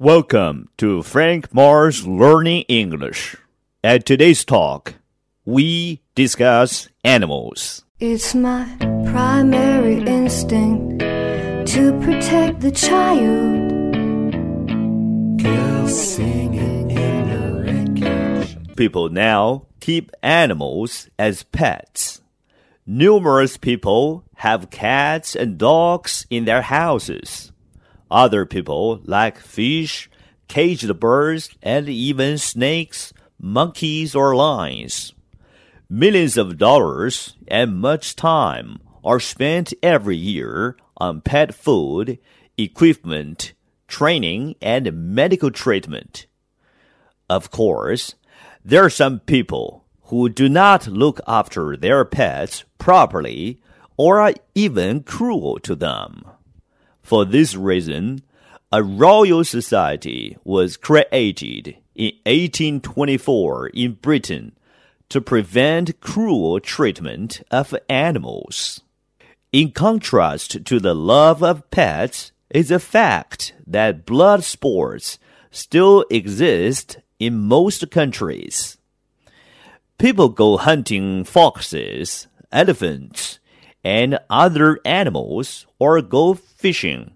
[0.00, 3.36] Welcome to Frank Mars Learning English.
[3.84, 4.94] At today's talk,
[5.44, 7.84] we discuss animals.
[7.98, 8.64] It's my
[9.12, 13.72] primary instinct to protect the child.
[15.42, 18.76] Girls singing in the wreckage.
[18.76, 22.22] People now keep animals as pets.
[22.86, 27.52] Numerous people have cats and dogs in their houses.
[28.10, 30.10] Other people like fish,
[30.48, 35.12] caged birds, and even snakes, monkeys, or lions.
[35.88, 42.18] Millions of dollars and much time are spent every year on pet food,
[42.58, 43.52] equipment,
[43.88, 46.26] training, and medical treatment.
[47.28, 48.14] Of course,
[48.64, 53.60] there are some people who do not look after their pets properly
[53.96, 56.24] or are even cruel to them.
[57.10, 58.22] For this reason,
[58.70, 64.52] a royal society was created in 1824 in Britain
[65.08, 68.82] to prevent cruel treatment of animals.
[69.50, 75.18] In contrast to the love of pets is a fact that blood sports
[75.50, 78.78] still exist in most countries.
[79.98, 83.39] People go hunting foxes, elephants,
[83.84, 87.12] and other animals or go fishing,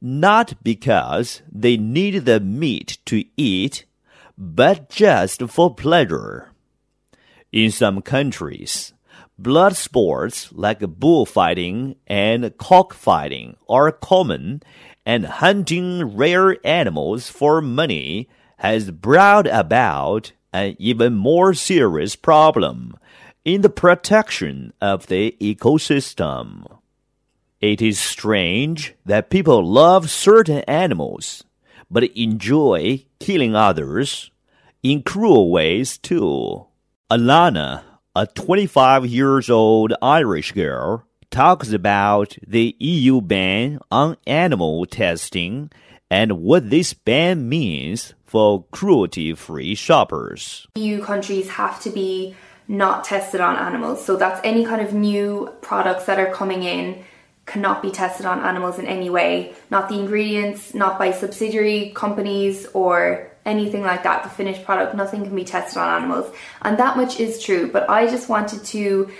[0.00, 3.84] not because they need the meat to eat,
[4.38, 6.48] but just for pleasure.
[7.52, 8.92] In some countries,
[9.38, 14.62] blood sports like bullfighting and cockfighting are common,
[15.04, 18.28] and hunting rare animals for money
[18.58, 22.96] has brought about an even more serious problem
[23.44, 26.78] in the protection of the ecosystem.
[27.60, 31.44] It is strange that people love certain animals,
[31.90, 34.30] but enjoy killing others
[34.82, 36.66] in cruel ways too.
[37.10, 37.82] Alana,
[38.14, 45.70] a 25 years old Irish girl, talks about the EU ban on animal testing
[46.10, 50.66] and what this ban means for cruelty free shoppers.
[50.76, 52.34] EU countries have to be
[52.70, 54.02] not tested on animals.
[54.04, 57.02] So that's any kind of new products that are coming in
[57.44, 59.54] cannot be tested on animals in any way.
[59.70, 64.22] Not the ingredients, not by subsidiary companies or anything like that.
[64.22, 66.32] The finished product, nothing can be tested on animals.
[66.62, 67.68] And that much is true.
[67.72, 69.10] But I just wanted to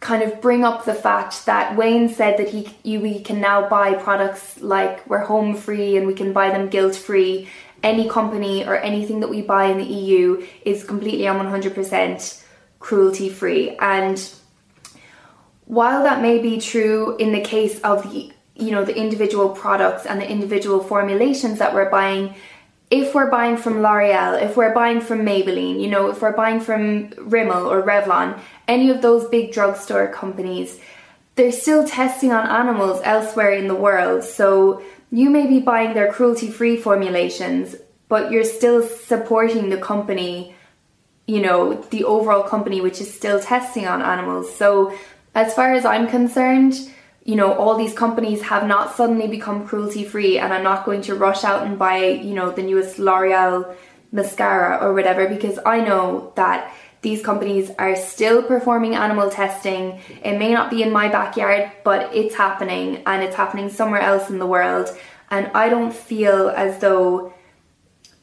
[0.00, 3.68] kind of bring up the fact that Wayne said that he you, we can now
[3.68, 7.48] buy products like we're home free and we can buy them guilt free
[7.82, 12.42] any company or anything that we buy in the EU is completely and 100%
[12.78, 13.76] cruelty free.
[13.78, 14.32] And
[15.64, 20.04] while that may be true in the case of the you know the individual products
[20.04, 22.34] and the individual formulations that we're buying
[22.90, 26.60] if we're buying from L'Oreal, if we're buying from Maybelline, you know, if we're buying
[26.60, 28.38] from Rimmel or Revlon,
[28.68, 30.78] any of those big drugstore companies,
[31.34, 34.24] they're still testing on animals elsewhere in the world.
[34.24, 34.82] So
[35.12, 37.76] you may be buying their cruelty free formulations,
[38.08, 40.56] but you're still supporting the company,
[41.26, 44.52] you know, the overall company, which is still testing on animals.
[44.56, 44.96] So,
[45.34, 46.74] as far as I'm concerned,
[47.24, 51.02] you know, all these companies have not suddenly become cruelty free, and I'm not going
[51.02, 53.76] to rush out and buy, you know, the newest L'Oreal
[54.12, 60.00] mascara or whatever because I know that these companies are still performing animal testing.
[60.24, 64.30] It may not be in my backyard, but it's happening and it's happening somewhere else
[64.30, 64.88] in the world.
[65.30, 67.34] And I don't feel as though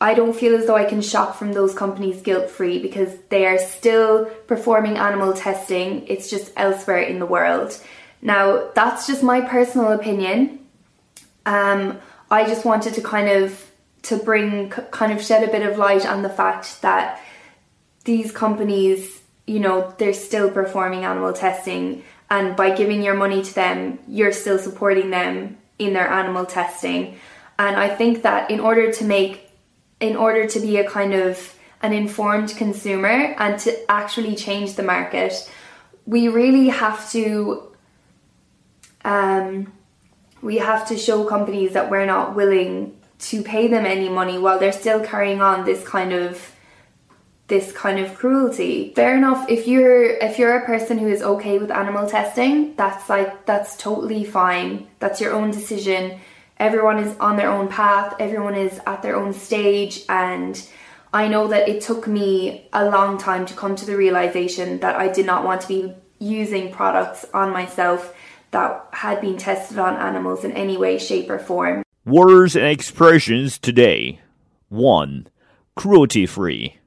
[0.00, 3.46] I don't feel as though I can shop from those companies guilt free because they
[3.46, 6.06] are still performing animal testing.
[6.06, 7.76] It's just elsewhere in the world.
[8.22, 10.60] Now, that's just my personal opinion.
[11.46, 11.98] Um,
[12.30, 13.68] I just wanted to kind of
[14.02, 17.20] to bring kind of shed a bit of light on the fact that
[18.04, 23.54] these companies, you know, they're still performing animal testing, and by giving your money to
[23.54, 27.18] them, you're still supporting them in their animal testing.
[27.58, 29.50] And I think that in order to make,
[30.00, 34.82] in order to be a kind of an informed consumer and to actually change the
[34.82, 35.50] market,
[36.06, 37.68] we really have to
[39.04, 39.72] um,
[40.42, 44.58] we have to show companies that we're not willing to pay them any money while
[44.58, 46.52] they're still carrying on this kind of
[47.48, 48.92] this kind of cruelty.
[48.94, 53.08] Fair enough if you're if you're a person who is okay with animal testing, that's
[53.08, 54.86] like that's totally fine.
[55.00, 56.20] That's your own decision.
[56.58, 60.68] Everyone is on their own path, everyone is at their own stage and
[61.12, 64.96] I know that it took me a long time to come to the realization that
[64.96, 68.14] I did not want to be using products on myself
[68.50, 71.82] that had been tested on animals in any way shape or form.
[72.04, 74.20] Words and expressions today.
[74.68, 75.28] 1.
[75.76, 76.77] Cruelty free.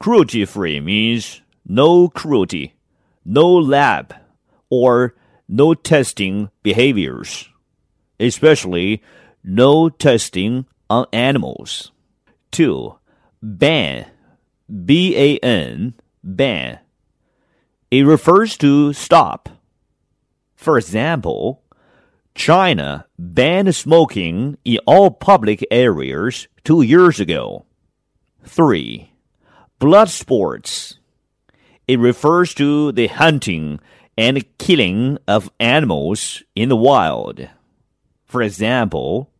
[0.00, 2.74] Cruelty free means no cruelty,
[3.24, 4.14] no lab,
[4.70, 5.14] or
[5.48, 7.48] no testing behaviors,
[8.20, 9.02] especially
[9.42, 11.90] no testing on animals.
[12.52, 12.94] 2.
[13.42, 14.06] Ban.
[14.84, 15.94] B A N.
[16.22, 16.78] Ban.
[17.90, 19.48] It refers to stop.
[20.54, 21.62] For example,
[22.34, 27.64] China banned smoking in all public areas two years ago.
[28.44, 29.10] 3.
[29.78, 30.98] Blood sports.
[31.86, 33.78] It refers to the hunting
[34.16, 37.48] and killing of animals in the wild.
[38.24, 39.30] For example,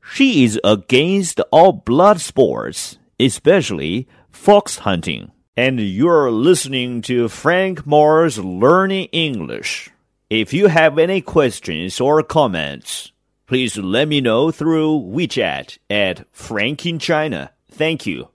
[0.00, 5.32] she is against all blood sports, especially fox hunting.
[5.56, 9.90] And you're listening to Frank Moore's Learning English.
[10.30, 13.10] If you have any questions or comments,
[13.46, 17.50] please let me know through WeChat at Frank in China.
[17.68, 18.28] Thank you.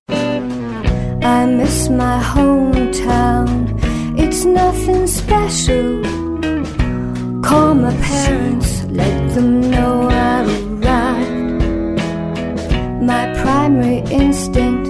[1.24, 3.50] I miss my hometown.
[4.18, 6.02] It's nothing special.
[7.42, 12.02] Call my parents, let them know I've arrived.
[13.02, 14.90] My primary instinct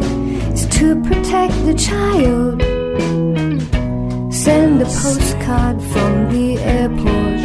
[0.54, 2.62] is to protect the child.
[4.34, 7.37] Send a postcard from the airport.